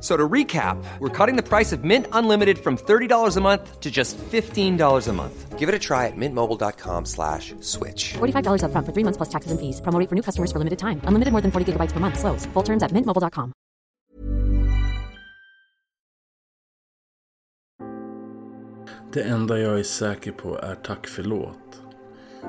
[0.00, 3.90] So to recap, we're cutting the price of Mint Unlimited from $30 a month to
[3.90, 5.58] just $15 a month.
[5.58, 8.14] Give it a try at mintmobile.com slash switch.
[8.14, 9.82] $45 upfront for three months plus taxes and fees.
[9.82, 11.02] Promo rate for new customers for limited time.
[11.04, 12.18] Unlimited more than 40 gigabytes per month.
[12.18, 12.46] Slows.
[12.54, 13.52] Full terms at mintmobile.com.
[19.12, 21.82] Det enda jag är säker på är tack förlåt.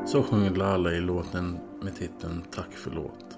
[0.05, 3.30] Så sjunger Lala i låten med titeln Tack förlåt.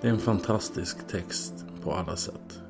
[0.00, 2.60] Det är en fantastisk text på alla sätt.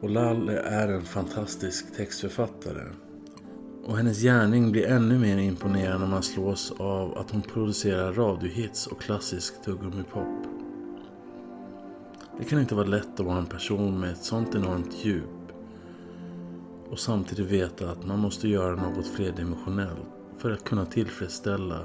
[0.00, 2.86] Och Lalle är en fantastisk textförfattare.
[3.84, 8.86] Och hennes gärning blir ännu mer imponerande när man slås av att hon producerar radiohits
[8.86, 10.46] och klassisk tuggummi-pop.
[12.38, 15.24] Det kan inte vara lätt att vara en person med ett sånt enormt djup
[16.90, 21.84] och samtidigt veta att man måste göra något flerdimensionellt för att kunna tillfredsställa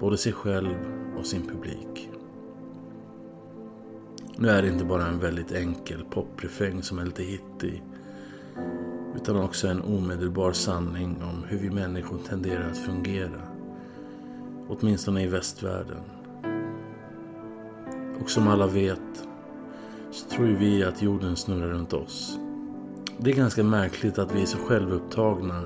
[0.00, 0.74] både sig själv
[1.18, 2.10] och sin publik.
[4.40, 7.82] Nu är det inte bara en väldigt enkel poprefräng som är lite hittig
[9.16, 13.42] utan också en omedelbar sanning om hur vi människor tenderar att fungera.
[14.68, 16.02] Åtminstone i västvärlden.
[18.22, 19.28] Och som alla vet
[20.10, 22.38] så tror ju vi att jorden snurrar runt oss.
[23.18, 25.64] Det är ganska märkligt att vi är så självupptagna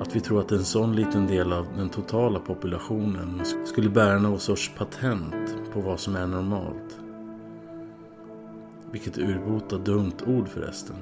[0.00, 4.40] att vi tror att en sån liten del av den totala populationen skulle bära någon
[4.40, 7.03] sorts patent på vad som är normalt.
[8.94, 10.96] Vilket urbota dumt ord förresten.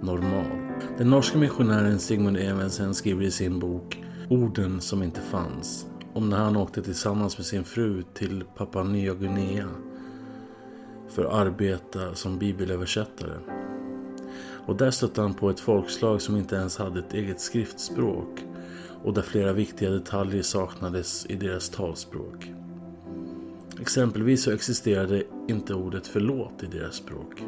[0.00, 0.46] Normal.
[0.98, 6.36] Den norska missionären Sigmund Evensen skriver i sin bok Orden som inte fanns om när
[6.36, 9.68] han åkte tillsammans med sin fru till Papua Nya Guinea
[11.08, 13.38] för att arbeta som bibelöversättare.
[14.66, 18.44] Och där stötte han på ett folkslag som inte ens hade ett eget skriftspråk
[19.04, 22.57] och där flera viktiga detaljer saknades i deras talspråk.
[23.80, 27.42] Exempelvis så existerade inte ordet förlåt i deras språk.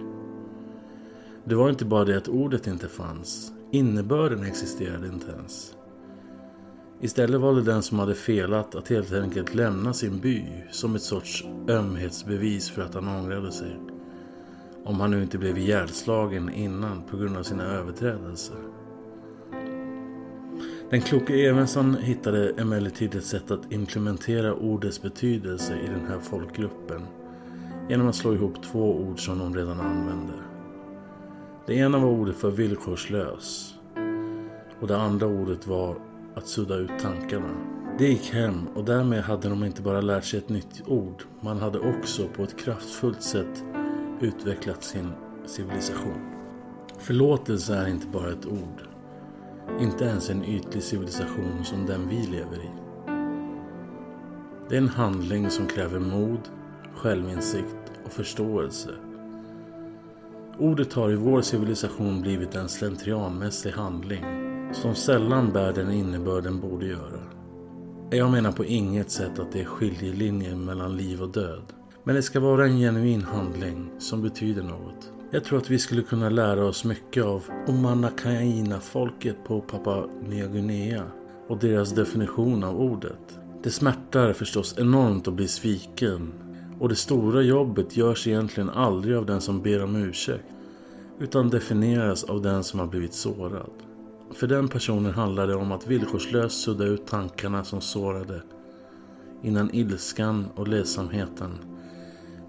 [1.44, 5.76] Det var inte bara det att ordet inte fanns, innebörden existerade inte ens.
[7.00, 11.44] Istället valde den som hade felat att helt enkelt lämna sin by som ett sorts
[11.68, 13.76] ömhetsbevis för att han ångrade sig.
[14.84, 18.56] Om han nu inte blev ihjälslagen innan på grund av sina överträdelser.
[20.90, 27.06] Den kloke Evensson hittade emellertid ett sätt att implementera ordets betydelse i den här folkgruppen
[27.88, 30.32] genom att slå ihop två ord som de redan använde.
[31.66, 33.74] Det ena var ordet för villkorslös
[34.80, 35.96] och det andra ordet var
[36.34, 37.54] att sudda ut tankarna.
[37.98, 41.58] Det gick hem och därmed hade de inte bara lärt sig ett nytt ord, man
[41.58, 43.64] hade också på ett kraftfullt sätt
[44.20, 45.12] utvecklat sin
[45.46, 46.20] civilisation.
[46.98, 48.89] Förlåtelse är inte bara ett ord.
[49.80, 52.70] Inte ens en ytlig civilisation som den vi lever i.
[54.68, 56.40] Det är en handling som kräver mod,
[56.94, 58.90] självinsikt och förståelse.
[60.58, 64.24] Ordet har i vår civilisation blivit en slentrianmässig handling
[64.72, 67.20] som sällan bär den innebörd den borde göra.
[68.10, 71.62] Jag menar på inget sätt att det är skiljelinjen mellan liv och död.
[72.04, 75.12] Men det ska vara en genuin handling som betyder något.
[75.32, 81.04] Jag tror att vi skulle kunna lära oss mycket av Omanakaina-folket på Papua Nya Guinea
[81.48, 83.38] och deras definition av ordet.
[83.62, 86.32] Det smärtar förstås enormt att bli sviken
[86.80, 90.44] och det stora jobbet görs egentligen aldrig av den som ber om ursäkt
[91.20, 93.70] utan definieras av den som har blivit sårad.
[94.34, 98.42] För den personen handlar det om att villkorslöst sudda ut tankarna som sårade
[99.42, 101.69] innan ilskan och ledsamheten